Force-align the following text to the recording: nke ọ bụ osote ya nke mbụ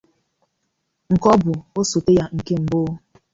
nke 1.13 1.27
ọ 1.33 1.35
bụ 1.43 1.53
osote 1.81 2.11
ya 2.19 2.25
nke 2.35 2.53
mbụ 2.63 2.79